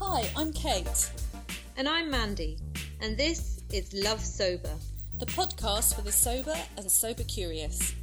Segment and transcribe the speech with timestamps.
[0.00, 1.10] Hi, I'm Kate,
[1.76, 2.58] And I'm Mandy,
[3.00, 4.70] and this is Love Sober.
[5.18, 7.94] the podcast for the sober and sober curious.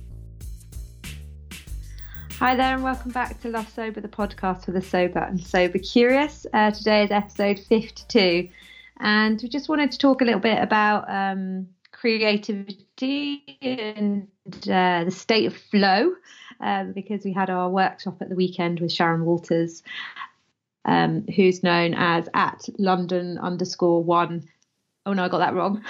[2.39, 5.80] Hi there, and welcome back to Love Sober, the podcast for the sober and sober
[5.80, 6.45] curious.
[6.53, 8.50] Uh, today is episode 52,
[9.00, 14.27] and we just wanted to talk a little bit about um, creativity and
[14.70, 16.14] uh, the state of flow
[16.59, 19.81] um, because we had our workshop at the weekend with Sharon Walters,
[20.85, 24.48] um, who's known as at London underscore one.
[25.05, 25.84] Oh no, I got that wrong.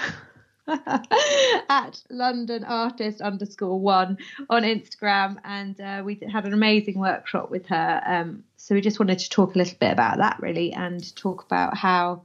[1.68, 4.18] at London artist underscore one
[4.50, 8.02] on Instagram, and uh, we had an amazing workshop with her.
[8.04, 11.44] Um, so we just wanted to talk a little bit about that, really, and talk
[11.44, 12.22] about how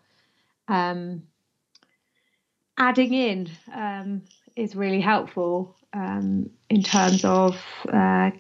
[0.68, 1.24] um,
[2.78, 4.24] adding in um,
[4.56, 8.32] is really helpful um, in terms of uh,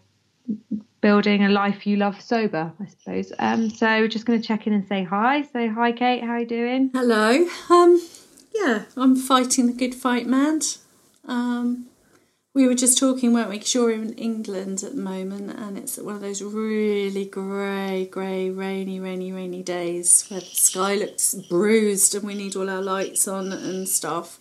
[1.01, 3.33] building a life you love sober, I suppose.
[3.39, 5.41] Um, so we're just going to check in and say hi.
[5.41, 6.23] So hi, Kate.
[6.23, 6.91] How are you doing?
[6.93, 7.47] Hello.
[7.69, 8.01] Um,
[8.53, 10.61] yeah, I'm fighting the good fight, man.
[11.25, 11.87] Um,
[12.53, 13.57] we were just talking, weren't we?
[13.57, 18.49] Because you're in England at the moment, and it's one of those really grey, grey,
[18.49, 23.27] rainy, rainy, rainy days where the sky looks bruised, and we need all our lights
[23.27, 24.37] on and stuff.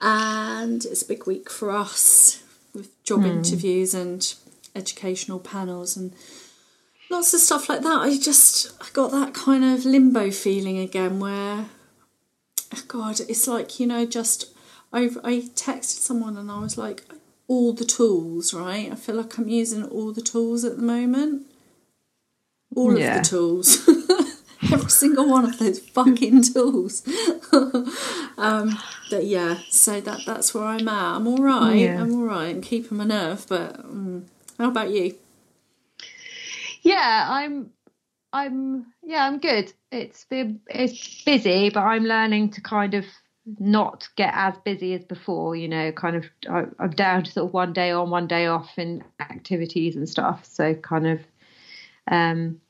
[0.00, 2.42] And it's a big week for us
[2.74, 4.34] with job interviews and
[4.74, 6.14] educational panels and
[7.10, 8.00] lots of stuff like that.
[8.00, 11.66] I just I got that kind of limbo feeling again where
[12.74, 14.54] oh God, it's like, you know, just
[14.92, 17.04] I I texted someone and I was like
[17.46, 18.92] all the tools, right?
[18.92, 21.46] I feel like I'm using all the tools at the moment.
[22.76, 23.16] All Yeah.
[23.18, 23.88] of the tools.
[24.72, 27.02] Every single one of those fucking tools.
[28.36, 28.76] um,
[29.10, 31.16] but yeah, so that that's where I'm at.
[31.16, 31.74] I'm all right.
[31.76, 32.02] Yeah.
[32.02, 32.54] I'm all right.
[32.54, 33.46] I'm keeping my nerve.
[33.48, 34.26] But um,
[34.58, 35.14] how about you?
[36.82, 37.70] Yeah, I'm.
[38.32, 38.86] I'm.
[39.02, 39.72] Yeah, I'm good.
[39.90, 43.04] It's been it's busy, but I'm learning to kind of
[43.58, 45.56] not get as busy as before.
[45.56, 48.46] You know, kind of I, I'm down to sort of one day on, one day
[48.46, 50.44] off in activities and stuff.
[50.44, 51.20] So kind of.
[52.10, 52.60] Um,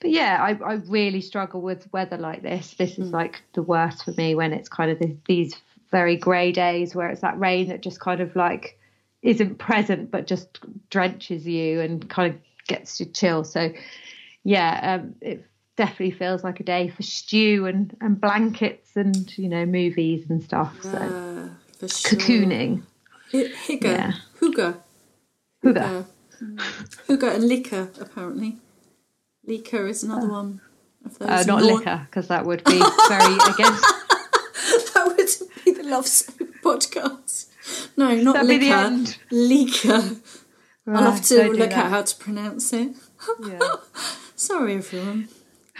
[0.00, 2.74] but yeah, I, I really struggle with weather like this.
[2.74, 5.54] This is like the worst for me when it's kind of the, these
[5.90, 8.78] very grey days where it's that rain that just kind of like
[9.24, 13.42] isn't present but just drenches you and kind of gets you chill.
[13.42, 13.72] So
[14.44, 15.44] yeah, um, it
[15.76, 20.42] definitely feels like a day for stew and, and blankets and you know movies and
[20.42, 20.76] stuff.
[20.82, 21.48] So Uh,
[21.78, 22.18] for sure.
[22.20, 22.82] cocooning.
[23.32, 23.82] Hygge.
[23.82, 24.12] Yeah.
[24.40, 24.76] Hygge.
[25.64, 26.04] Hygge.
[27.08, 27.34] Hygge.
[27.34, 28.58] And liquor, apparently.
[29.46, 30.60] Liquor is another one
[31.04, 31.28] of those.
[31.28, 33.82] Uh, not nor- liquor because that would be very against.
[34.94, 36.04] that would be the Love
[36.62, 37.23] podcast.
[37.96, 39.92] No, not That'd be the liquor.
[39.92, 40.22] end.
[40.86, 42.94] I'll have to look at how to pronounce it.
[43.42, 43.58] Yeah.
[44.36, 45.28] Sorry, everyone.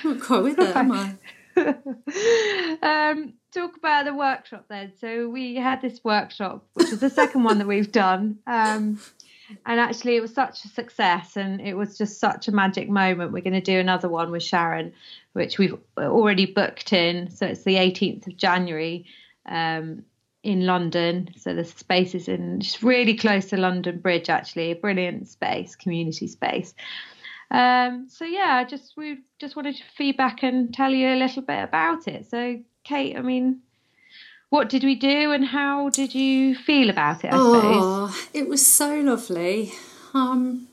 [0.02, 1.14] I'm not quite with it, am I?
[3.10, 4.92] um, talk about the workshop then.
[4.98, 8.38] So we had this workshop, which is the second one that we've done.
[8.46, 8.98] Um,
[9.66, 13.32] and actually, it was such a success, and it was just such a magic moment.
[13.32, 14.92] We're going to do another one with Sharon,
[15.34, 17.30] which we've already booked in.
[17.30, 19.04] So it's the 18th of January
[19.46, 20.04] um,
[20.44, 21.30] in London.
[21.36, 25.74] So the space is in just really close to London Bridge, actually, a brilliant space,
[25.74, 26.74] community space.
[27.50, 31.42] Um, so yeah, I just we just wanted to feedback and tell you a little
[31.42, 32.30] bit about it.
[32.30, 33.60] So Kate, I mean,
[34.50, 37.32] what did we do and how did you feel about it?
[37.32, 37.82] I suppose.
[37.82, 39.72] Oh, it was so lovely.
[40.12, 40.68] Um,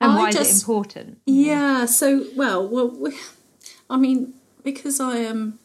[0.00, 1.18] And I why is it important?
[1.26, 3.16] Yeah, so well, well, we,
[3.88, 5.58] I mean, because I am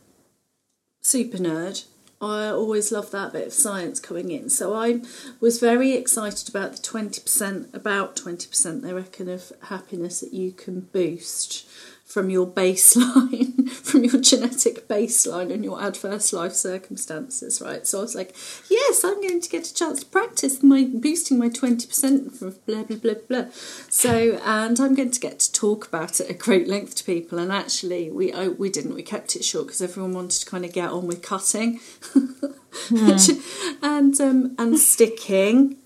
[1.02, 1.86] super nerd,
[2.22, 4.50] I always love that bit of science coming in.
[4.50, 5.02] So I
[5.40, 10.34] was very excited about the twenty percent, about twenty percent, they reckon, of happiness that
[10.34, 11.66] you can boost
[12.10, 17.86] from your baseline, from your genetic baseline and your adverse life circumstances, right?
[17.86, 18.36] So I was like,
[18.68, 22.82] yes, I'm going to get a chance to practice my boosting my 20% from blah,
[22.82, 23.46] blah, blah, blah.
[23.90, 27.38] So, and I'm going to get to talk about it at great length to people.
[27.38, 30.66] And actually, we oh, we didn't, we kept it short because everyone wanted to kind
[30.66, 31.80] of get on with cutting
[32.92, 35.78] and, um, and sticking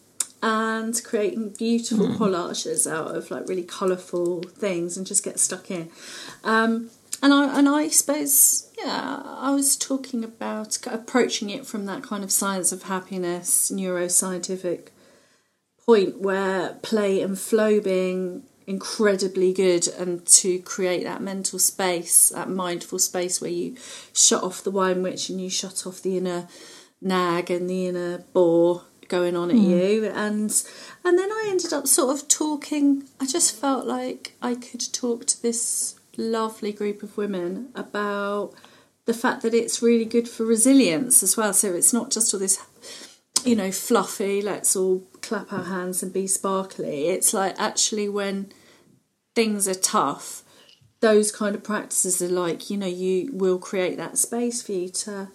[0.44, 5.90] and creating beautiful collages out of like really colourful things and just get stuck in.
[6.44, 6.92] Um,
[7.22, 12.26] and I and I suppose yeah, I was talking about approaching it from that kind
[12.26, 14.90] of science of happiness, neuroscientific
[15.86, 22.50] point where play and flow being incredibly good and to create that mental space, that
[22.50, 23.78] mindful space where you
[24.14, 26.50] shut off the wine witch and you shut off the inner
[27.02, 29.70] nag and the inner bore going on at hmm.
[29.70, 30.64] you and
[31.06, 35.26] and then I ended up sort of talking I just felt like I could talk
[35.28, 38.54] to this lovely group of women about
[39.06, 41.54] the fact that it's really good for resilience as well.
[41.54, 42.64] So it's not just all this,
[43.44, 47.08] you know, fluffy, let's all clap our hands and be sparkly.
[47.10, 48.52] It's like actually when
[49.36, 50.44] things are tough,
[51.02, 54.90] those kind of practices are like, you know, you will create that space for you
[54.90, 55.28] to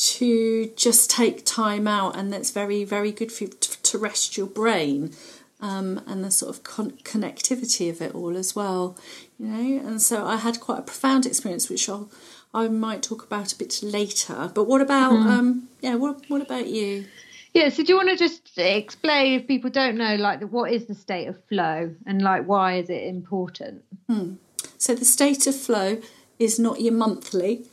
[0.00, 4.46] to just take time out and that's very very good for you to, rest your
[4.46, 5.12] brain
[5.60, 8.96] um, and the sort of con- connectivity of it all as well
[9.38, 12.10] you know and so i had quite a profound experience which i'll
[12.54, 15.26] i might talk about a bit later but what about mm.
[15.26, 17.04] um yeah what what about you
[17.52, 20.86] yeah so do you want to just explain if people don't know like what is
[20.86, 24.34] the state of flow and like why is it important hmm.
[24.78, 26.00] so the state of flow
[26.38, 27.66] is not your monthly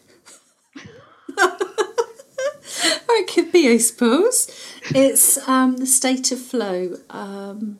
[3.07, 4.50] or it could be, I suppose.
[4.96, 6.98] It's um, the state of flow.
[7.10, 7.80] Um,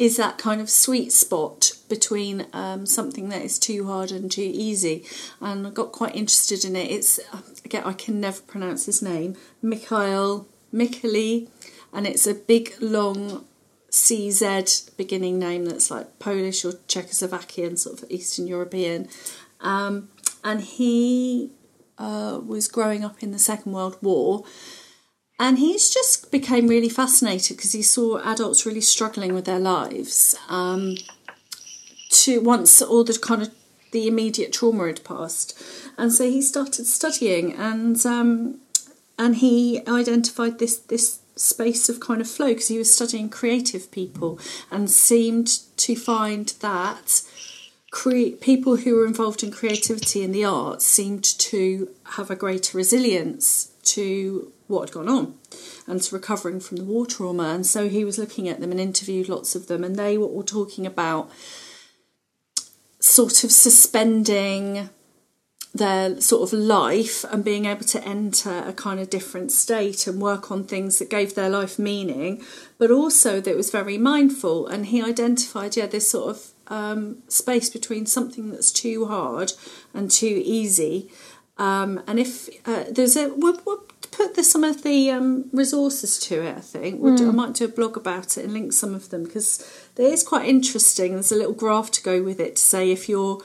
[0.00, 4.50] is that kind of sweet spot between um, something that is too hard and too
[4.50, 5.04] easy.
[5.42, 6.90] And I got quite interested in it.
[6.90, 7.20] It's
[7.66, 11.48] again I can never pronounce his name, Mikhail Micheli,
[11.92, 13.44] and it's a big long
[13.90, 19.06] CZ beginning name that's like Polish or Czechoslovakian, sort of Eastern European.
[19.60, 20.08] Um,
[20.42, 21.50] and he
[22.00, 24.42] uh, was growing up in the Second World War.
[25.38, 30.36] And he's just became really fascinated because he saw adults really struggling with their lives.
[30.48, 30.96] Um,
[32.10, 33.50] to once all the kind of
[33.92, 35.60] the immediate trauma had passed,
[35.96, 38.60] and so he started studying, and um,
[39.18, 43.90] and he identified this this space of kind of flow because he was studying creative
[43.90, 44.38] people
[44.70, 47.22] and seemed to find that
[47.90, 52.76] cre- people who were involved in creativity in the arts seemed to have a greater
[52.76, 55.34] resilience to what had gone on
[55.86, 57.48] and to recovering from the war trauma.
[57.54, 60.26] And so he was looking at them and interviewed lots of them, and they were
[60.26, 61.30] all talking about
[63.00, 64.90] sort of suspending
[65.72, 70.20] their sort of life and being able to enter a kind of different state and
[70.20, 72.42] work on things that gave their life meaning,
[72.76, 74.66] but also that was very mindful.
[74.66, 79.52] And he identified, yeah, this sort of um, space between something that's too hard
[79.92, 81.10] and too easy.
[81.58, 86.18] Um, and if uh, there's a, we'll, we'll put the, some of the um, resources
[86.20, 86.56] to it.
[86.56, 87.18] I think we'll mm.
[87.18, 89.60] do, I might do a blog about it and link some of them because
[89.98, 91.12] it is quite interesting.
[91.12, 93.42] There's a little graph to go with it to say if you're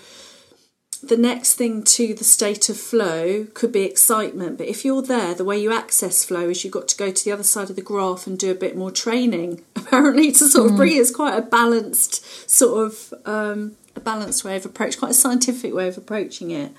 [1.07, 4.57] the next thing to the state of flow could be excitement.
[4.57, 7.25] But if you're there, the way you access flow is you've got to go to
[7.25, 10.67] the other side of the graph and do a bit more training, apparently, to sort
[10.67, 10.77] of mm.
[10.77, 15.11] bring it as quite a balanced sort of um, a balanced way of approach, quite
[15.11, 16.71] a scientific way of approaching it.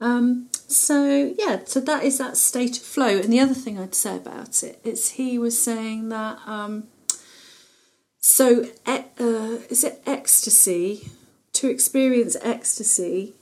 [0.00, 3.18] Um, so yeah, so that is that state of flow.
[3.18, 6.88] And the other thing I'd say about it is he was saying that um,
[8.20, 9.02] so uh,
[9.68, 11.10] is it ecstasy
[11.52, 13.34] to experience ecstasy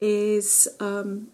[0.00, 1.28] is um,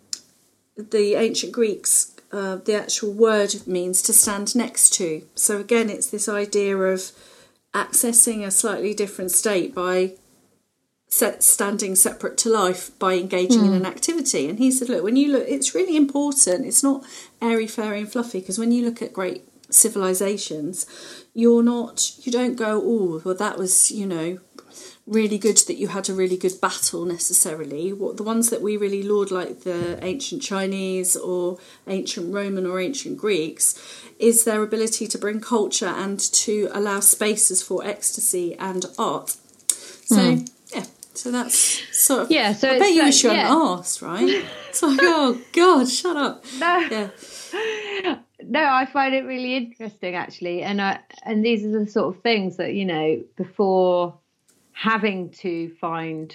[0.77, 5.23] the ancient Greeks, uh, the actual word means to stand next to.
[5.35, 7.13] So again, it's this idea of
[7.75, 10.15] accessing a slightly different state by
[11.09, 13.65] set, standing separate to life by engaging mm.
[13.65, 13.77] in hmm.
[13.77, 14.49] an activity.
[14.49, 16.67] And he said, look, when you look, it's really important.
[16.67, 17.05] It's not
[17.43, 20.87] airy, fairy, and fluffy because when you look at great civilizations,
[21.35, 24.39] you're not, you don't go, oh, well, that was, you know,
[25.07, 27.93] really good that you had a really good battle necessarily.
[27.93, 32.81] What the ones that we really laud, like the ancient Chinese or ancient Roman or
[32.81, 33.75] ancient Greeks,
[34.19, 39.37] is their ability to bring culture and to allow spaces for ecstasy and art.
[40.05, 40.51] So mm.
[40.73, 41.57] yeah, so that's
[41.97, 42.53] sort of yeah.
[42.53, 44.45] So I bet you wish you hadn't asked, right?
[44.71, 46.45] It's like oh god, shut up.
[46.59, 46.79] No.
[46.91, 48.19] Yeah.
[48.43, 52.23] No, I find it really interesting actually, and I, and these are the sort of
[52.23, 54.19] things that you know before
[54.73, 56.35] having to find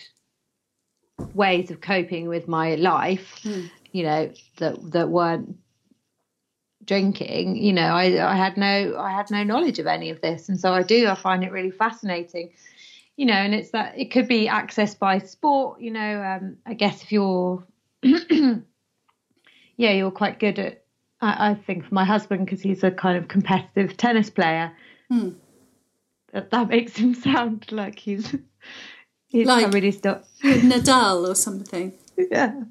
[1.34, 3.70] ways of coping with my life, mm.
[3.92, 5.56] you know, that that weren't
[6.84, 10.50] drinking, you know, I, I had no I had no knowledge of any of this.
[10.50, 12.52] And so I do, I find it really fascinating.
[13.18, 16.74] You know, and it's that it could be accessed by sport, you know, um, I
[16.74, 17.66] guess if you're
[18.04, 18.64] yeah,
[19.78, 20.84] you're quite good at
[21.22, 24.74] I, I think for my husband because he's a kind of competitive tennis player.
[25.12, 25.36] Mm
[26.34, 28.36] that, that makes him sound like he's
[29.28, 31.94] he's like somebody still Nadal or something.
[32.18, 32.62] yeah,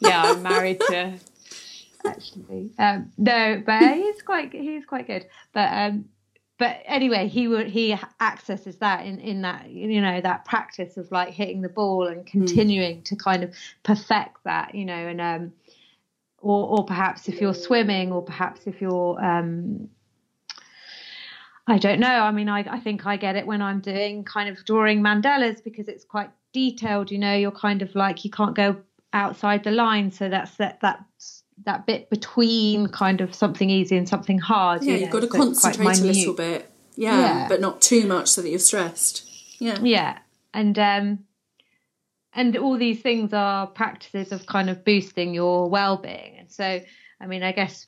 [0.00, 0.22] yeah.
[0.24, 1.18] I'm married to
[2.04, 2.70] actually.
[2.78, 5.26] Um, no, but he's quite he's quite good.
[5.52, 6.06] But um,
[6.58, 11.10] but anyway, he would he accesses that in in that you know that practice of
[11.12, 12.26] like hitting the ball and hmm.
[12.26, 13.04] continuing mm.
[13.04, 13.54] to kind of
[13.84, 15.52] perfect that you know and um
[16.40, 19.88] or or perhaps if you're swimming or perhaps if you're um
[21.68, 22.08] I don't know.
[22.08, 25.62] I mean, I, I think I get it when I'm doing kind of drawing mandalas
[25.62, 27.10] because it's quite detailed.
[27.10, 28.76] You know, you're kind of like you can't go
[29.12, 31.04] outside the line, so that's that that
[31.64, 34.82] that bit between kind of something easy and something hard.
[34.82, 36.70] Yeah, you you've got to so concentrate a little bit.
[36.96, 37.48] Yeah, Yeah.
[37.48, 39.24] but not too much so that you're stressed.
[39.60, 39.78] Yeah.
[39.82, 40.18] Yeah,
[40.54, 41.18] and um,
[42.32, 46.38] and all these things are practices of kind of boosting your well-being.
[46.38, 46.80] And so,
[47.20, 47.86] I mean, I guess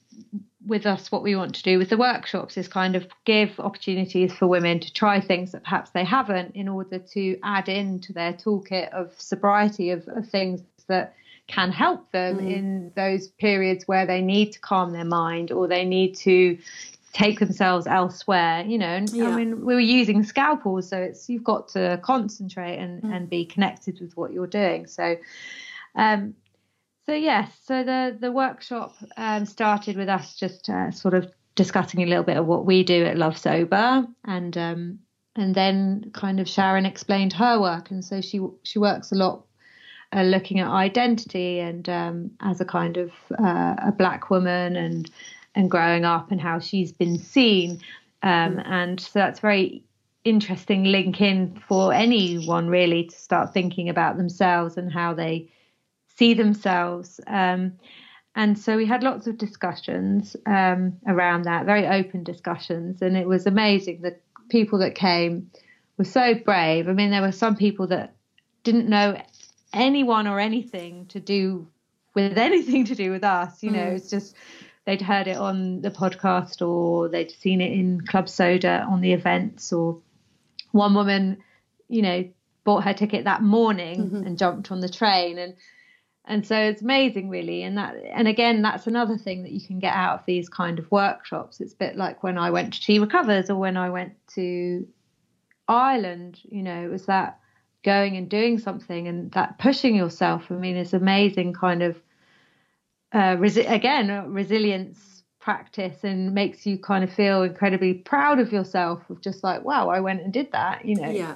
[0.67, 4.33] with us, what we want to do with the workshops is kind of give opportunities
[4.33, 8.33] for women to try things that perhaps they haven't, in order to add into their
[8.35, 11.15] toolkit of sobriety of, of things that
[11.47, 15.85] can help them in those periods where they need to calm their mind or they
[15.85, 16.57] need to
[17.13, 19.31] take themselves elsewhere you know and Yeah.
[19.31, 23.45] i mean we were using scalpels so it's you've got to concentrate and, and be
[23.45, 24.87] connected with what you're doing.
[24.87, 25.17] So
[25.97, 26.35] um
[27.11, 32.03] so yes so the the workshop um, started with us just uh, sort of discussing
[32.03, 34.99] a little bit of what we do at love sober and um
[35.37, 37.91] and then kind of sharon explained her work.
[37.91, 39.45] And so she she works a lot
[40.13, 45.11] uh, looking at identity and um, as a kind of uh, a black woman and
[45.55, 47.81] and growing up and how she's been seen.
[48.23, 49.83] Um, and so that's very
[50.25, 55.49] interesting link in for anyone really to start thinking about themselves and how they
[56.21, 57.73] see themselves um,
[58.37, 63.27] and so we had lots of discussions um, around that very open discussions and it
[63.27, 64.17] was amazing the
[64.49, 65.51] people that came
[65.97, 68.15] were so brave i mean there were some people that
[68.63, 69.17] didn't know
[69.73, 71.67] anyone or anything to do
[72.15, 73.63] with anything to do with us.
[73.63, 74.35] You know, it's just
[74.85, 79.13] they'd heard it on the podcast or they'd seen it in Club Soda on the
[79.13, 79.73] events.
[79.73, 80.01] Or
[80.73, 81.39] one woman,
[81.89, 82.29] you know,
[82.65, 85.55] bought her ticket that morning and jumped on the train and.
[86.27, 89.79] And so it's amazing, really, and that, and again, that's another thing that you can
[89.79, 91.61] get out of these kind of workshops.
[91.61, 94.87] It's a bit like when I went to She Recovers or when I went to
[95.67, 96.39] Ireland.
[96.45, 97.41] You know, it was that
[97.83, 101.97] going and doing something and that pushing yourself i mean it's amazing kind of
[103.13, 109.09] uh resi- again resilience practice and makes you kind of feel incredibly proud of yourself
[109.09, 111.35] of just like wow i went and did that you know Yeah.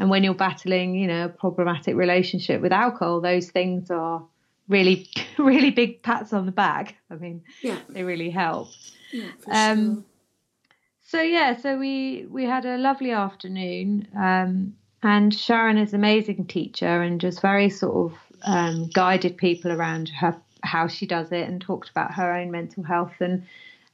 [0.00, 4.22] And when you're battling you know a problematic relationship with alcohol those things are
[4.68, 7.78] really really big pats on the back i mean Yeah.
[7.90, 8.68] they really help
[9.12, 9.30] Yeah.
[9.50, 10.04] Um, sure.
[11.02, 16.46] so yeah, so we we had a lovely afternoon, um, and Sharon is an amazing
[16.46, 21.48] teacher and just very sort of um, guided people around her how she does it
[21.48, 23.42] and talked about her own mental health and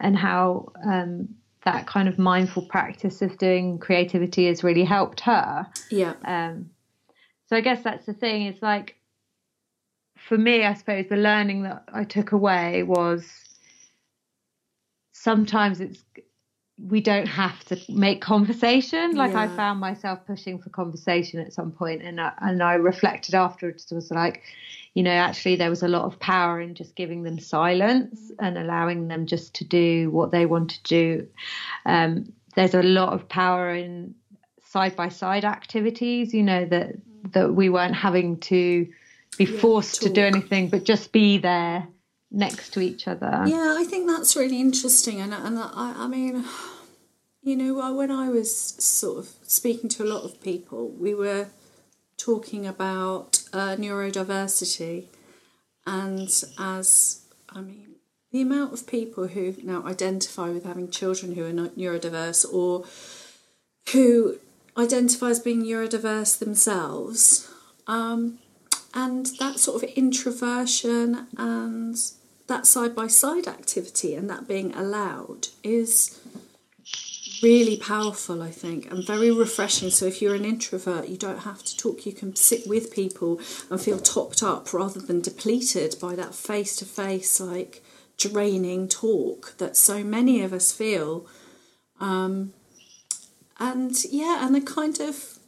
[0.00, 1.28] and how um,
[1.66, 5.66] that kind of mindful practice of doing creativity has really helped her.
[5.90, 6.14] Yeah.
[6.24, 6.70] Um,
[7.48, 8.42] so I guess that's the thing.
[8.42, 8.96] It's like
[10.16, 13.28] for me, I suppose the learning that I took away was
[15.12, 16.02] sometimes it's
[16.78, 19.16] we don't have to make conversation.
[19.16, 23.34] Like I found myself pushing for conversation at some point, and I, and I reflected
[23.34, 23.90] afterwards.
[23.90, 24.42] It was like,
[24.92, 28.58] you know, actually there was a lot of power in just giving them silence and
[28.58, 31.28] allowing them just to do what they want to do.
[31.86, 34.14] Um, there's a lot of power in
[34.66, 36.34] side by side activities.
[36.34, 36.96] You know that
[37.32, 38.86] that we weren't having to
[39.38, 41.88] be forced to do anything, but just be there
[42.30, 43.44] next to each other.
[43.46, 46.44] Yeah, I think that's really interesting, and and I, I mean,
[47.42, 51.46] you know, when I was sort of speaking to a lot of people, we were
[52.16, 55.06] talking about uh, neurodiversity,
[55.86, 56.28] and
[56.58, 57.96] as I mean,
[58.32, 62.84] the amount of people who now identify with having children who are not neurodiverse or
[63.92, 64.38] who
[64.76, 67.50] identify as being neurodiverse themselves.
[67.86, 68.38] Um,
[68.96, 71.96] and that sort of introversion and
[72.46, 76.18] that side by side activity and that being allowed is
[77.42, 79.90] really powerful, I think, and very refreshing.
[79.90, 83.38] So, if you're an introvert, you don't have to talk, you can sit with people
[83.70, 87.84] and feel topped up rather than depleted by that face to face, like
[88.16, 91.26] draining talk that so many of us feel.
[92.00, 92.54] Um,
[93.60, 95.38] and yeah, and the kind of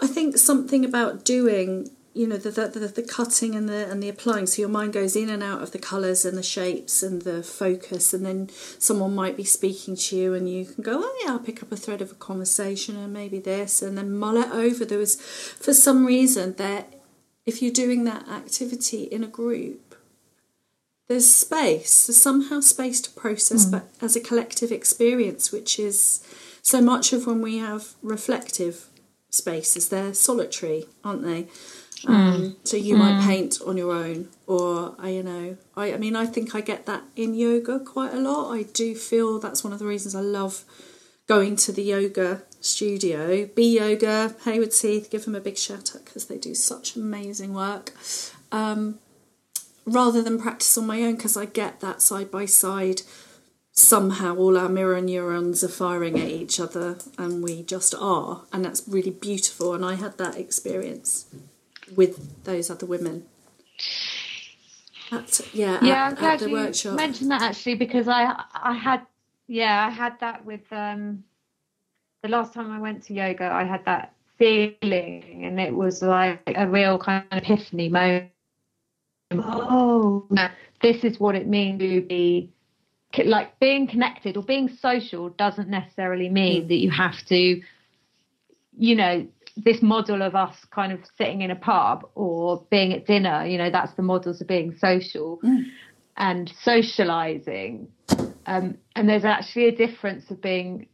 [0.00, 4.02] I think something about doing, you know, the, the the the cutting and the and
[4.02, 4.46] the applying.
[4.46, 7.42] So your mind goes in and out of the colours and the shapes and the
[7.42, 11.32] focus, and then someone might be speaking to you, and you can go, oh yeah,
[11.32, 14.50] I'll pick up a thread of a conversation and maybe this, and then mull it
[14.50, 14.84] over.
[14.84, 17.00] There was, for some reason, that
[17.46, 19.96] if you're doing that activity in a group,
[21.08, 22.06] there's space.
[22.06, 23.72] There's somehow space to process, hmm.
[23.72, 26.22] but as a collective experience, which is
[26.62, 28.86] so much of when we have reflective
[29.30, 31.48] spaces, they're solitary, aren't they?
[32.06, 36.16] Um, so you might paint on your own, or I, you know, I, I mean,
[36.16, 38.52] I think I get that in yoga quite a lot.
[38.52, 40.64] I do feel that's one of the reasons I love
[41.28, 46.04] going to the yoga studio, Be Yoga, Haywards Heath, give them a big shout out
[46.04, 47.92] because they do such amazing work.
[48.50, 48.98] Um,
[49.86, 53.02] rather than practice on my own because I get that side by side.
[53.74, 58.62] Somehow, all our mirror neurons are firing at each other, and we just are, and
[58.62, 59.72] that's really beautiful.
[59.72, 61.24] And I had that experience
[61.96, 63.24] with those other women.
[65.10, 66.96] At, yeah, yeah, at, I'm glad you workshop.
[66.96, 69.02] mentioned that actually because I I had
[69.46, 71.24] yeah I had that with um
[72.22, 76.40] the last time I went to yoga I had that feeling and it was like
[76.46, 78.30] a real kind of epiphany moment.
[79.34, 80.26] Oh,
[80.80, 82.50] this is what it means to be
[83.24, 87.62] like being connected or being social doesn't necessarily mean that you have to
[88.78, 93.06] you know this model of us kind of sitting in a pub or being at
[93.06, 95.64] dinner, you know, that's the models of being social Mm.
[96.16, 97.88] and socializing.
[98.46, 100.86] Um, and there's actually a difference of being,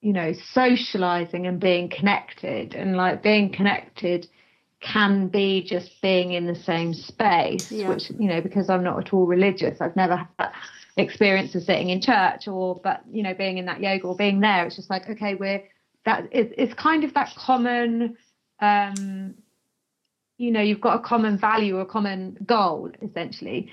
[0.00, 2.74] you know, socializing and being connected.
[2.74, 4.28] And like being connected
[4.80, 7.88] can be just being in the same space, Yeah.
[7.88, 10.52] which, you know, because I'm not at all religious, I've never had that
[10.96, 14.40] experience of sitting in church or, but, you know, being in that yoga or being
[14.40, 14.66] there.
[14.66, 15.62] It's just like, okay, we're,
[16.04, 18.16] that it's, it's kind of that common
[18.60, 19.34] um
[20.38, 23.70] you know you've got a common value or a common goal essentially.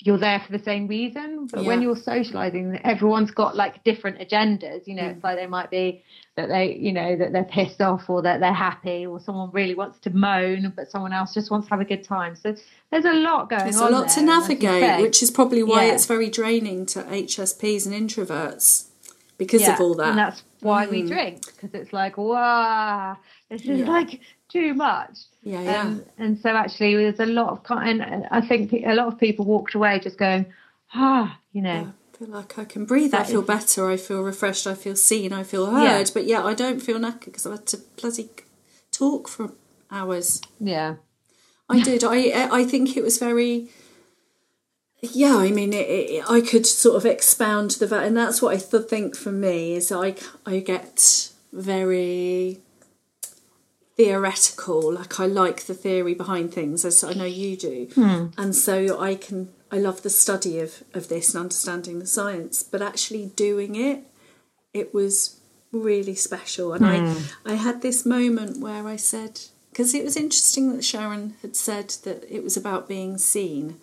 [0.00, 4.86] You're there for the same reason but when you're socializing everyone's got like different agendas.
[4.86, 6.04] You know it's like they might be
[6.36, 9.74] that they you know that they're pissed off or that they're happy or someone really
[9.74, 12.36] wants to moan but someone else just wants to have a good time.
[12.36, 12.54] So
[12.92, 15.64] there's a lot going There's on a lot to there, you navigate, which is probably
[15.64, 15.94] why Yeah.
[15.94, 18.86] it's very draining to HSPs and introverts
[19.36, 20.10] because of all that.
[20.10, 21.08] And that's why we Mm.
[21.08, 23.16] drink because it's like, wow,
[23.48, 23.86] this is Yeah.
[23.88, 25.18] like too much.
[25.42, 25.80] yeah, yeah.
[25.82, 28.02] Um, and so actually, there's a lot of kind.
[28.02, 30.46] And I think a lot of people walked away just going,
[30.94, 33.14] ah, you know, I feel like I can breathe.
[33.14, 33.88] I feel is- better.
[33.90, 34.66] I feel refreshed.
[34.66, 35.32] I feel seen.
[35.32, 35.82] I feel heard.
[35.82, 36.04] Yeah.
[36.12, 38.28] But yeah, I don't feel knackered because I've had to bloody
[38.90, 39.52] talk for
[39.90, 40.40] hours.
[40.60, 40.96] yeah,
[41.68, 42.02] I did.
[42.04, 43.68] I I think it was very.
[45.00, 48.58] Yeah, I mean, it, it, I could sort of expound the and that's what I
[48.58, 52.58] th- think for me is I I get very
[53.96, 54.92] theoretical.
[54.92, 58.26] Like I like the theory behind things, as I know you do, hmm.
[58.36, 62.64] and so I can I love the study of of this and understanding the science,
[62.64, 64.04] but actually doing it,
[64.74, 65.38] it was
[65.70, 66.72] really special.
[66.72, 67.22] And I hmm.
[67.46, 71.90] I had this moment where I said because it was interesting that Sharon had said
[72.02, 73.80] that it was about being seen.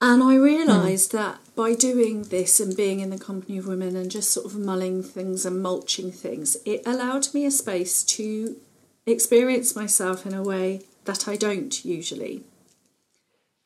[0.00, 0.42] And I hmm.
[0.42, 4.46] realised that by doing this and being in the company of women and just sort
[4.46, 8.56] of mulling things and mulching things, it allowed me a space to
[9.04, 12.44] experience myself in a way that I don't usually.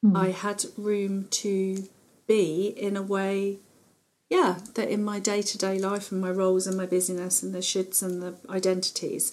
[0.03, 0.17] Hmm.
[0.17, 1.89] I had room to
[2.27, 3.59] be in a way,
[4.29, 7.55] yeah, that in my day to day life and my roles and my busyness and
[7.55, 9.33] the shoulds and the identities,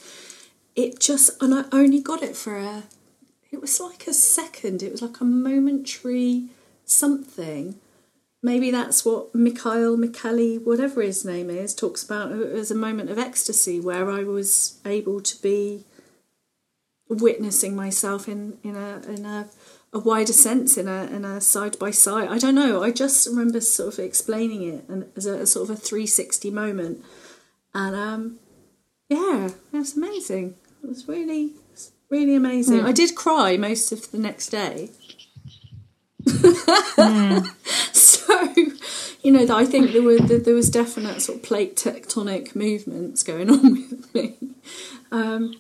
[0.76, 2.84] it just, and I only got it for a,
[3.50, 6.50] it was like a second, it was like a momentary
[6.91, 7.75] something.
[8.43, 13.19] Maybe that's what Mikhail Mikhali, whatever his name is, talks about as a moment of
[13.19, 15.86] ecstasy where I was able to be
[17.08, 19.47] witnessing myself in, in a in a,
[19.93, 22.30] a wider sense, in a in a side by side.
[22.30, 22.82] I don't know.
[22.82, 26.49] I just remember sort of explaining it and as a, sort of a three sixty
[26.49, 27.04] moment,
[27.75, 28.39] and um,
[29.08, 30.56] yeah, it was amazing.
[30.84, 31.51] It was really
[32.10, 32.82] really amazing.
[32.82, 34.89] I did cry most of the next day.
[37.94, 38.54] so
[39.24, 43.50] you know i think there were there was definite sort of plate tectonic movements going
[43.50, 44.36] on with me.
[45.12, 45.56] Um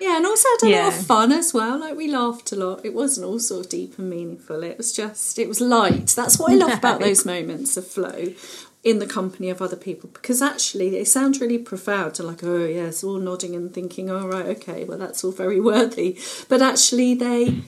[0.00, 1.78] yeah and also had a lot of fun as well.
[1.78, 2.84] Like we laughed a lot.
[2.84, 4.62] It wasn't all sort of deep and meaningful.
[4.62, 6.08] It was just it was light.
[6.08, 8.34] That's what i love about those moments of flow
[8.82, 12.18] in the company of other people because actually they sound really profound.
[12.18, 15.60] And like oh yes all nodding and thinking oh right okay well that's all very
[15.60, 17.62] worthy but actually they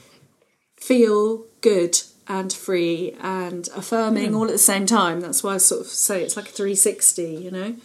[0.75, 5.21] feel good and free and affirming all at the same time.
[5.21, 7.75] That's why I sort of say it's like a 360, you know?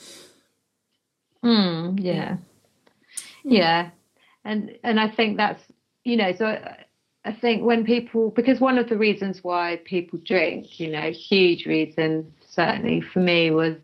[1.44, 2.36] Mm, yeah.
[3.44, 3.90] Yeah.
[4.44, 5.62] And and I think that's
[6.04, 6.84] you know, so I,
[7.24, 11.66] I think when people because one of the reasons why people drink, you know, huge
[11.66, 13.76] reason certainly for me was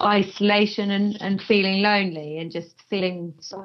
[0.00, 3.58] isolation and, and feeling lonely and just feeling so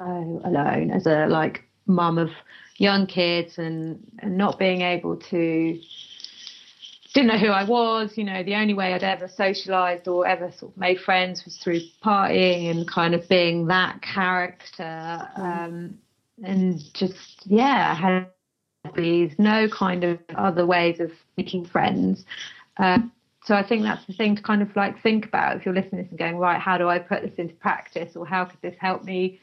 [0.44, 2.30] alone as a like mum of
[2.78, 5.80] young kids and, and not being able to
[7.16, 8.12] didn't know who I was.
[8.16, 11.56] You know, the only way I'd ever socialised or ever sort of made friends was
[11.56, 15.26] through partying and kind of being that character.
[15.36, 15.98] Um,
[16.44, 22.24] and just, yeah, I had these no kind of other ways of making friends.
[22.76, 23.10] Um,
[23.44, 26.02] so I think that's the thing to kind of like think about if you're listening
[26.02, 28.60] to this and going, right, how do I put this into practice or how could
[28.60, 29.40] this help me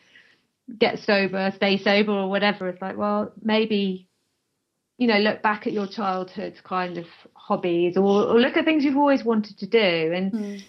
[0.78, 2.70] get sober, stay sober or whatever?
[2.70, 4.08] It's like, well, maybe,
[4.98, 8.84] you know, look back at your childhood kind of hobbies or, or look at things
[8.84, 10.64] you've always wanted to do and mm.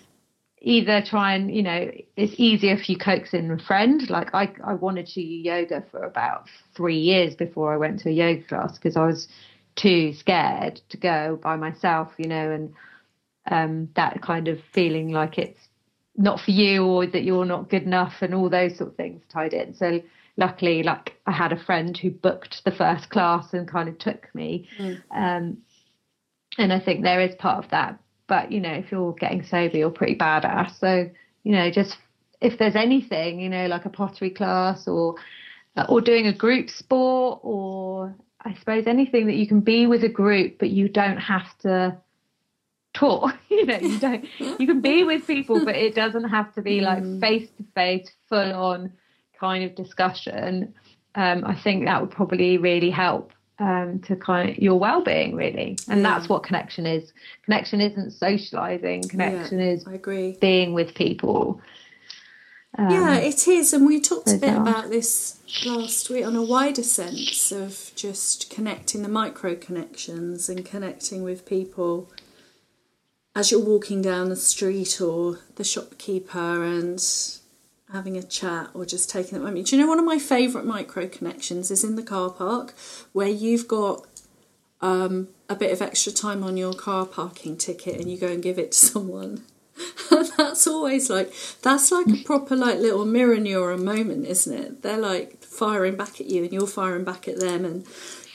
[0.60, 4.08] either try and, you know, it's easier if you coax in a friend.
[4.10, 8.08] Like I, I wanted to do yoga for about three years before I went to
[8.08, 9.28] a yoga class because I was
[9.76, 12.74] too scared to go by myself, you know, and
[13.50, 15.60] um, that kind of feeling like it's
[16.16, 19.22] not for you or that you're not good enough and all those sort of things
[19.28, 19.74] tied in.
[19.74, 20.00] So
[20.36, 24.32] luckily, like I had a friend who booked the first class and kind of took
[24.34, 24.68] me.
[24.78, 25.02] Mm.
[25.14, 25.58] Um,
[26.56, 27.98] and I think there is part of that.
[28.26, 30.78] But you know, if you're getting sober, you're pretty badass.
[30.78, 31.10] So
[31.42, 31.96] you know, just
[32.40, 35.16] if there's anything, you know, like a pottery class or
[35.88, 40.08] or doing a group sport or I suppose anything that you can be with a
[40.08, 41.96] group, but you don't have to
[42.94, 43.34] talk.
[43.50, 44.26] you know, you don't.
[44.38, 48.10] You can be with people, but it doesn't have to be like face to face,
[48.28, 48.92] full on
[49.38, 50.74] kind of discussion.
[51.14, 55.76] Um, I think that would probably really help um, to kind of your well-being, really.
[55.88, 56.14] And yeah.
[56.14, 57.12] that's what connection is.
[57.44, 59.08] Connection isn't socializing.
[59.08, 60.36] Connection yeah, is I agree.
[60.40, 61.60] being with people.
[62.76, 66.42] Um, yeah, it is, and we talked a bit about this last week on a
[66.42, 72.10] wider sense of just connecting the micro connections and connecting with people
[73.34, 77.02] as you're walking down the street or the shopkeeper and
[77.92, 79.66] having a chat or just taking that moment.
[79.66, 82.74] Do you know one of my favourite micro connections is in the car park
[83.12, 84.06] where you've got
[84.80, 88.42] um, a bit of extra time on your car parking ticket and you go and
[88.42, 89.44] give it to someone.
[90.36, 94.82] that's always like that's like a proper like little mirror neuron moment, isn't it?
[94.82, 97.84] They're like firing back at you and you're firing back at them and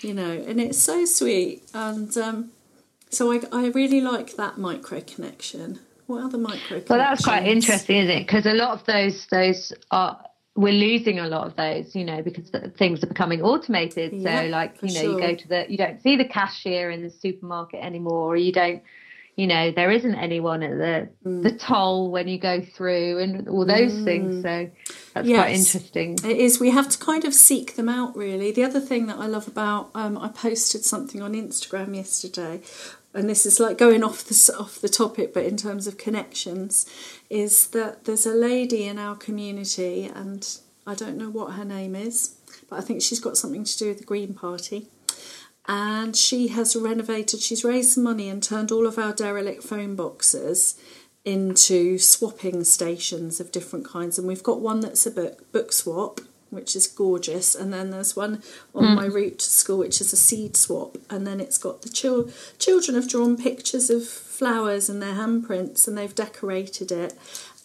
[0.01, 2.51] you know, and it's so sweet and um,
[3.09, 5.79] so I, I really like that micro connection.
[6.07, 6.81] What other micro?
[6.89, 8.27] Well, that's quite interesting, isn't it?
[8.27, 10.19] Because a lot of those those are
[10.55, 14.11] we're losing a lot of those, you know, because things are becoming automated.
[14.11, 15.11] Yeah, so, like, you know, sure.
[15.13, 18.51] you go to the, you don't see the cashier in the supermarket anymore, or you
[18.51, 18.83] don't,
[19.37, 21.43] you know, there isn't anyone at the mm.
[21.43, 24.03] the toll when you go through, and all those mm.
[24.03, 24.43] things.
[24.43, 24.69] So
[25.13, 26.13] that's yes, quite interesting.
[26.25, 26.59] It is.
[26.59, 28.51] We have to kind of seek them out, really.
[28.51, 32.61] The other thing that I love about, um, I posted something on Instagram yesterday
[33.13, 36.85] and this is like going off the off the topic, but in terms of connections,
[37.29, 40.47] is that there's a lady in our community, and
[40.85, 42.35] I don't know what her name is,
[42.69, 44.87] but I think she's got something to do with the Green Party.
[45.67, 49.95] And she has renovated, she's raised some money and turned all of our derelict phone
[49.95, 50.81] boxes
[51.23, 54.17] into swapping stations of different kinds.
[54.17, 57.55] And we've got one that's a book, book swap, which is gorgeous.
[57.55, 58.95] And then there's one on mm.
[58.95, 60.97] my route to school, which is a seed swap.
[61.09, 65.87] And then it's got the chil- children have drawn pictures of flowers and their handprints,
[65.87, 67.13] and they've decorated it.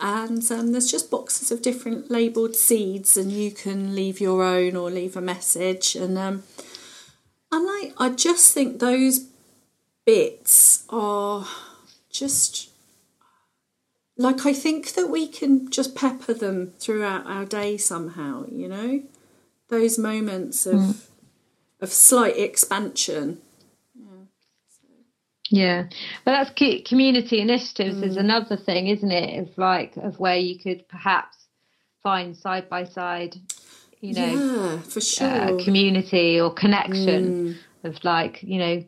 [0.01, 4.77] And um, there's just boxes of different labelled seeds, and you can leave your own
[4.77, 5.95] or leave a message.
[5.95, 6.43] And um,
[7.53, 9.29] I like, I just think those
[10.05, 11.47] bits are
[12.11, 12.71] just
[14.17, 19.03] like I think that we can just pepper them throughout our day somehow, you know?
[19.69, 21.07] Those moments of mm.
[21.81, 23.41] of slight expansion.
[25.51, 25.85] Yeah,
[26.25, 28.05] but that's community initiatives mm.
[28.05, 29.41] is another thing, isn't it?
[29.41, 31.37] Of like of where you could perhaps
[32.03, 33.37] find side by side,
[34.01, 37.57] you know, yeah, for sure, uh, community or connection mm.
[37.89, 38.85] of like you know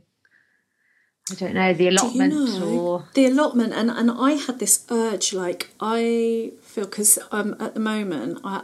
[1.30, 4.86] I don't know the allotment you know, or the allotment, and and I had this
[4.90, 8.62] urge, like I feel because um at the moment I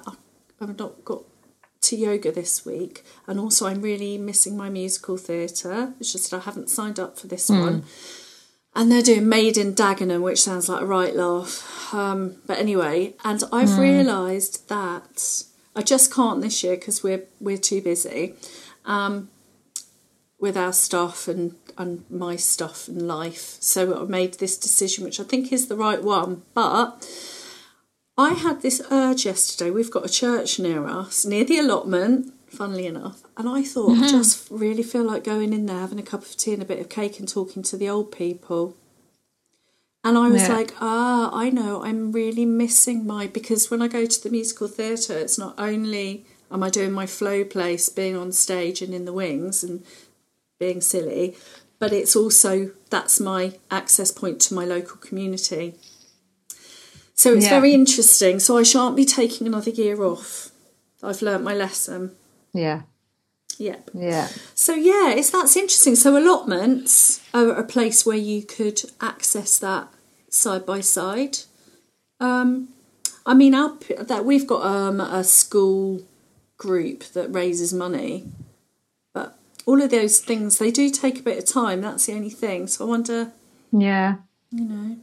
[0.60, 1.24] I've not got
[1.82, 5.94] to yoga this week, and also I'm really missing my musical theatre.
[5.98, 7.60] It's just that I haven't signed up for this mm.
[7.60, 7.84] one,
[8.76, 11.92] and they're doing Made in Dagenham, which sounds like a right laugh.
[11.92, 13.78] Um, but anyway, and I've mm.
[13.78, 15.42] realised that
[15.74, 18.34] I just can't this year because we're we're too busy.
[18.84, 19.30] Um,
[20.42, 23.56] with our stuff and and my stuff and life.
[23.60, 26.42] So I made this decision, which I think is the right one.
[26.52, 27.08] But
[28.18, 29.70] I had this urge yesterday.
[29.70, 33.22] We've got a church near us, near the allotment, funnily enough.
[33.38, 34.02] And I thought, mm-hmm.
[34.02, 36.66] I just really feel like going in there, having a cup of tea and a
[36.66, 38.76] bit of cake and talking to the old people.
[40.04, 40.56] And I was yeah.
[40.56, 43.28] like, ah, I know, I'm really missing my.
[43.28, 47.06] Because when I go to the musical theatre, it's not only am I doing my
[47.06, 49.84] flow place, being on stage and in the wings and
[50.62, 51.34] being silly,
[51.80, 55.74] but it's also that's my access point to my local community.
[57.14, 57.58] So it's yeah.
[57.58, 58.38] very interesting.
[58.38, 60.50] So I shan't be taking another year off.
[61.02, 62.12] I've learnt my lesson.
[62.54, 62.82] Yeah.
[63.58, 63.90] Yep.
[63.94, 64.28] Yeah.
[64.54, 65.96] So yeah, it's that's interesting.
[65.96, 69.88] So allotments are a place where you could access that
[70.28, 71.38] side by side.
[72.20, 72.68] Um,
[73.26, 76.02] I mean, our, that we've got um, a school
[76.56, 78.24] group that raises money,
[79.66, 81.80] all of those things they do take a bit of time.
[81.80, 82.66] That's the only thing.
[82.66, 83.32] So I wonder,
[83.70, 84.16] Yeah.
[84.50, 84.96] you know,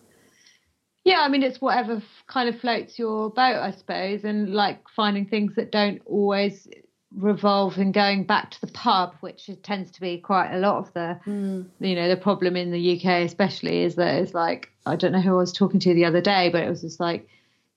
[1.06, 5.26] Yeah, I mean, it's whatever kind of floats your boat, I suppose, and like finding
[5.26, 6.67] things that don't always
[7.15, 10.78] revolve in going back to the pub, which is, tends to be quite a lot
[10.78, 11.63] of the, hmm.
[11.80, 15.22] you know, the problem in the UK, especially, is that it's like I don't know
[15.22, 17.28] who I was talking to the other day, but it was just like,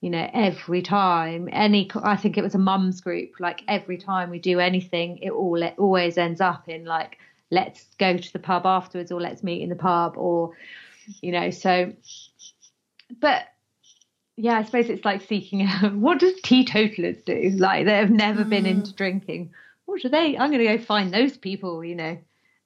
[0.03, 4.31] you know, every time any, I think it was a mums group, like every time
[4.31, 7.19] we do anything, it all it always ends up in like,
[7.53, 10.57] let's go to the pub afterwards, or let's meet in the pub, or,
[11.21, 11.93] you know, so
[13.21, 13.47] but
[14.37, 17.55] yeah, I suppose it's like seeking out what does teetotalers do?
[17.57, 19.53] Like they have never been into drinking.
[19.85, 20.37] What do they?
[20.37, 21.85] I'm going to go find those people.
[21.85, 22.19] You know,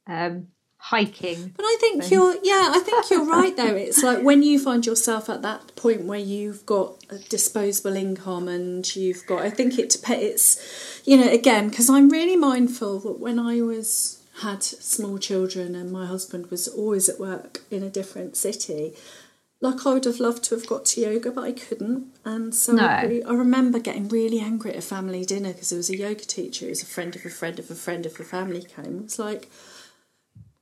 [0.06, 0.48] um,
[0.90, 1.52] hiking.
[1.56, 3.74] But I think you're, yeah, I think you're right though.
[3.74, 8.46] It's like when you find yourself at that point where you've got a disposable income
[8.46, 13.18] and you've got, I think it it's, you know, again, because I'm really mindful that
[13.18, 17.88] when I was, had small children and my husband was always at work in a
[17.88, 18.94] different city,
[19.60, 22.12] like I would have loved to have got to yoga, but I couldn't.
[22.24, 22.86] And so No.
[22.86, 26.24] I, I remember getting really angry at a family dinner because there was a yoga
[26.26, 29.00] teacher who was a friend of a friend of a friend of a family came.
[29.04, 29.48] It's like,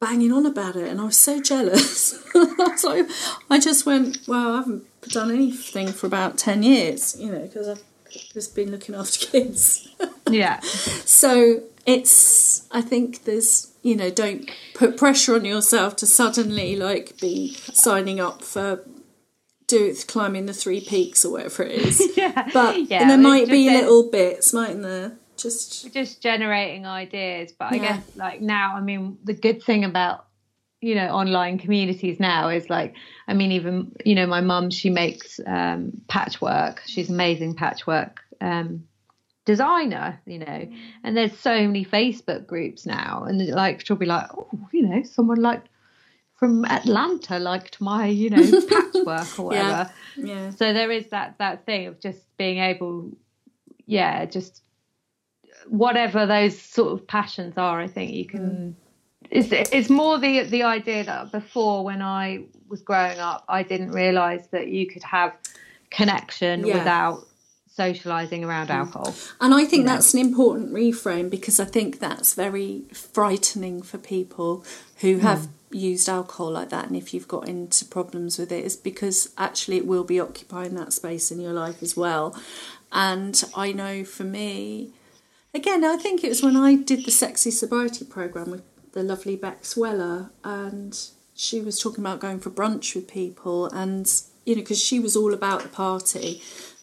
[0.04, 2.22] banging on about it, and I was so jealous.
[2.34, 3.06] I
[3.50, 7.68] I just went, well, I haven't done anything for about ten years, you know, because
[7.68, 7.82] I've
[8.32, 9.88] just been looking after kids.
[10.28, 16.76] Yeah, so it's, I think there's, you know, don't put pressure on yourself to suddenly
[16.76, 18.80] like be signing up for.
[19.66, 22.02] Do it climbing the three peaks or whatever it is.
[22.18, 23.00] yeah, But yeah.
[23.00, 25.12] and there might be little bits, mightn't there?
[25.36, 27.52] Just just generating ideas.
[27.52, 27.82] But I Yeah.
[27.82, 30.26] guess like now, I mean, the good thing about
[30.80, 32.94] you know online communities now is like,
[33.28, 36.82] I mean, even you know, my mum she makes um, patchwork.
[36.86, 38.20] She's amazing patchwork.
[38.40, 38.84] Um,
[39.46, 40.66] designer you know
[41.04, 45.02] and there's so many facebook groups now and like she'll be like oh you know
[45.02, 45.62] someone like
[46.38, 49.68] from atlanta liked my you know patchwork or Yeah.
[49.68, 50.48] whatever yeah.
[50.50, 53.10] so there is that that thing of just being able
[53.84, 54.62] yeah just
[55.68, 58.74] whatever those sort of passions are i think you can mm.
[59.30, 63.90] it's it's more the the idea that before when i was growing up i didn't
[63.90, 65.32] realize that you could have
[65.90, 66.78] connection Yeah.
[66.78, 67.26] without
[67.74, 68.74] socializing around mm.
[68.74, 73.98] alcohol And I think that's an important reframe because I think that's very frightening for
[73.98, 74.64] people
[75.00, 75.20] who mm.
[75.22, 76.86] have used alcohol like that.
[76.86, 80.74] And if you've got into problems with it, is because actually it will be occupying
[80.76, 82.36] that space in your life as well.
[82.92, 84.92] And I know for me,
[85.54, 88.62] again, I think it was when I did the sexy sobriety program with
[88.92, 90.98] the lovely Bex Weller, and
[91.34, 94.10] she was talking about going for brunch with people, and
[94.44, 96.42] you know, because she was all about the party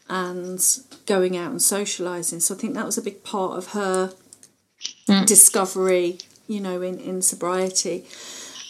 [0.10, 0.63] and
[1.05, 2.39] going out and socializing.
[2.39, 4.13] So I think that was a big part of her
[5.25, 8.05] discovery, you know, in in sobriety,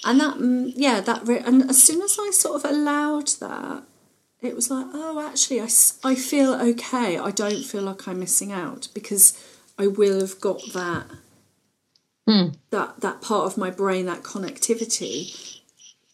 [0.04, 3.84] and that, mm, yeah, that, re- and as soon as I sort of allowed that.
[4.42, 5.70] It was like, oh, actually, I,
[6.04, 7.20] I feel okay.
[7.20, 9.38] I don't feel like I'm missing out because
[9.78, 11.06] I will have got that
[12.70, 15.60] that that part of my brain, that connectivity,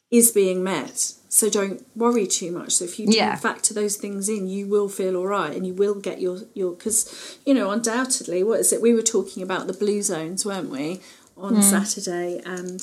[0.09, 1.13] is being met.
[1.29, 2.71] So don't worry too much.
[2.73, 3.35] So if you do Yeah.
[3.35, 6.71] factor those things in, you will feel all right, and you will get your your
[6.73, 8.81] because you know undoubtedly, what is it?
[8.81, 11.01] We were talking about the blue zones, weren't we,
[11.35, 12.81] on Saturday, and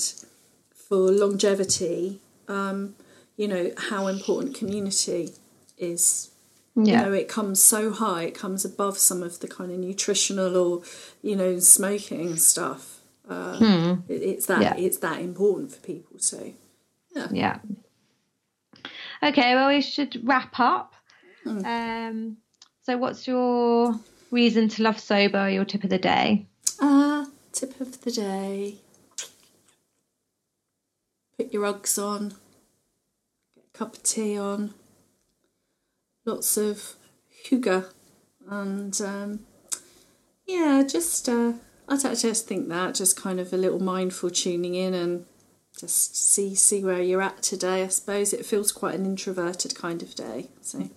[0.88, 2.94] for longevity, um,
[3.36, 5.32] you know how important community
[5.78, 6.30] is
[6.76, 9.78] you yeah know it comes so high it comes above some of the kind of
[9.78, 10.82] nutritional or
[11.22, 13.58] you know smoking stuff uh,
[14.08, 14.74] it, it's that Yeah.
[14.76, 16.52] it's that important for people so
[17.14, 17.28] Yeah.
[17.30, 17.58] Yeah.
[19.22, 20.94] Okay, well, we should wrap up.
[21.46, 22.36] Um,
[22.82, 23.98] so, what's your
[24.30, 25.48] reason to love sober?
[25.48, 26.46] Your tip of the day?
[26.80, 28.74] uh tip of the day
[31.38, 32.30] put your Uggs on
[33.54, 34.74] get a cup of tea on
[36.24, 36.94] lots of
[37.46, 37.84] hygge
[38.48, 39.40] and um,
[40.46, 41.52] yeah just uh,
[41.88, 45.26] I just think that just kind of a little mindful tuning in and
[45.78, 47.82] just see see where you're at today.
[47.82, 50.48] I suppose it feels quite an introverted kind of day.
[50.62, 50.88] So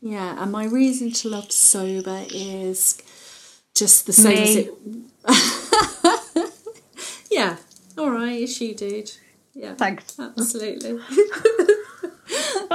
[0.00, 3.00] yeah, and my reason to love sober is
[3.74, 4.68] just the same
[5.24, 5.42] as
[6.44, 6.52] it.
[7.30, 7.56] yeah,
[7.96, 9.12] all right, it's you, dude.
[9.54, 10.18] Yeah, Thanks.
[10.18, 10.98] absolutely.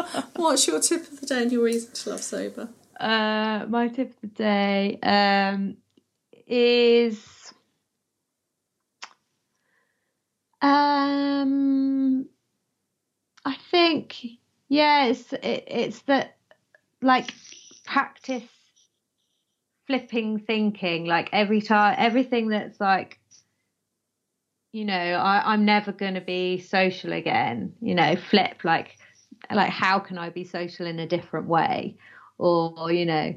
[0.35, 2.69] What's your tip of the day and your reason to love sober?
[2.99, 5.77] Uh, my tip of the day um,
[6.47, 7.39] is
[10.61, 12.27] Um,
[13.45, 14.17] I think
[14.67, 16.37] yeah, it's it, it's that
[17.01, 17.33] like
[17.85, 18.43] practice
[19.87, 21.05] flipping thinking.
[21.05, 23.19] Like every time, everything that's like,
[24.73, 27.73] you know, I, I'm never going to be social again.
[27.81, 28.98] You know, flip like
[29.51, 31.97] like how can I be social in a different way,
[32.37, 33.35] or you know,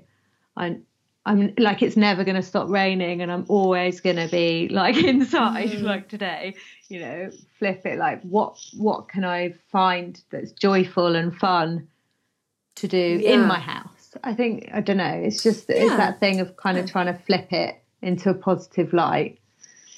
[0.57, 0.85] I'm
[1.25, 4.97] I'm like it's never going to stop raining and I'm always going to be like
[5.05, 5.83] inside mm.
[5.83, 6.55] like today
[6.89, 11.89] you know flip it like what what can I find that's joyful and fun
[12.77, 13.35] to do yeah.
[13.35, 15.77] in my house I think I don't know it's just yeah.
[15.77, 19.39] it's that thing of kind of trying to flip it into a positive light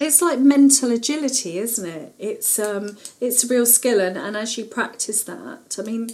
[0.01, 4.59] it's like mental agility isn't it it's um it's a real skill and, and as
[4.59, 6.09] you practice that I mean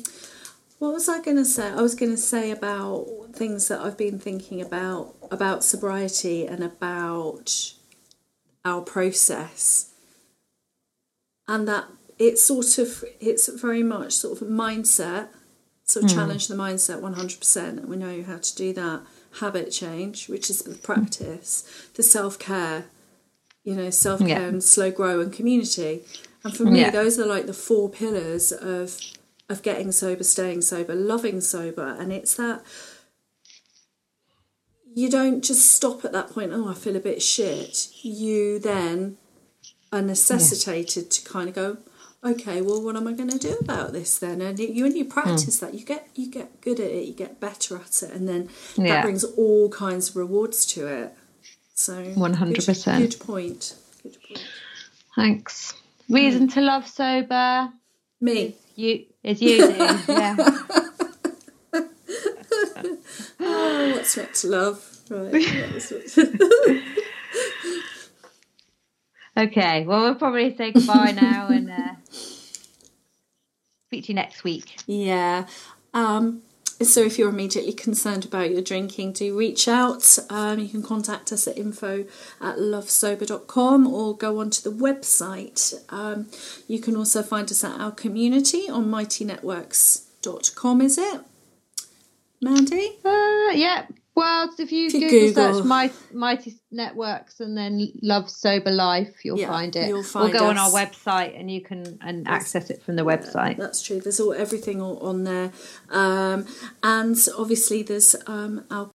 [0.81, 1.69] what was I going to say?
[1.69, 6.65] I was going to say about things that I've been thinking about about sobriety and
[6.65, 7.75] about
[8.65, 9.93] our process,
[11.47, 11.85] and that
[12.19, 15.29] it's sort of it's very much sort of a mindset.
[15.85, 16.15] Sort of mm.
[16.15, 19.03] challenge the mindset one hundred percent, and we know how to do that.
[19.41, 22.87] Habit change, which is the practice, the self care,
[23.71, 24.41] you know, self care yeah.
[24.41, 26.03] and slow grow and community.
[26.43, 26.91] And for me, yeah.
[26.91, 28.99] those are like the four pillars of
[29.49, 31.97] of getting sober, staying sober, loving sober.
[31.99, 32.63] And it's that
[34.95, 37.89] you don't just stop at that point, oh, I feel a bit shit.
[38.03, 39.19] You then
[39.93, 41.11] are necessitated yeah.
[41.11, 41.77] to kind of go,
[42.25, 44.41] okay, well, what am I going to do about this then?
[44.41, 45.61] And you, when you practice mm.
[45.61, 48.49] that, you get you get good at it, you get better at it, and then
[48.77, 48.95] yeah.
[48.95, 51.15] that brings all kinds of rewards to it.
[51.75, 53.11] So, one hundred percent.
[53.11, 53.75] Good point.
[54.03, 54.45] Good point.
[55.17, 55.75] Thanks.
[56.09, 57.71] Reason to love sober.
[58.21, 58.55] Me.
[58.77, 59.57] You it's you,
[60.09, 60.37] yeah.
[63.41, 64.99] oh, what's not to love?
[65.11, 65.35] Right.
[69.49, 71.95] okay, well, we'll probably say goodbye now and uh,
[73.87, 74.77] speak to you next week.
[74.87, 75.47] Yeah.
[75.93, 76.43] Um,
[76.83, 80.19] so if you're immediately concerned about your drinking, do reach out.
[80.31, 82.07] Um, you can contact us at info
[82.41, 85.75] at lovesober.com or go onto the website.
[85.93, 86.29] Um,
[86.67, 91.21] you can also find us at our community on mightynetworks.com, is it?
[92.41, 92.99] Mandy?
[93.05, 97.93] Uh, yeah, well, if you, if you Google, Google, search My, Mighty Networks and then
[98.03, 99.89] Love Sober Life, you'll yeah, find it.
[99.89, 100.51] You'll find or go us.
[100.51, 103.51] on our website and you can and access it from the website.
[103.57, 104.01] Yeah, that's true.
[104.01, 105.53] There's all everything all on there,
[105.91, 106.47] um,
[106.83, 108.85] and obviously there's um, our